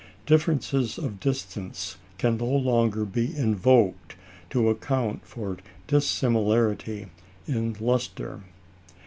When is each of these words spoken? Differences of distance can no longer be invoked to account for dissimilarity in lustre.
Differences 0.25 0.97
of 0.97 1.19
distance 1.19 1.97
can 2.17 2.37
no 2.37 2.47
longer 2.49 3.05
be 3.05 3.37
invoked 3.37 4.15
to 4.49 4.67
account 4.67 5.27
for 5.27 5.57
dissimilarity 5.85 7.09
in 7.47 7.75
lustre. 7.79 8.41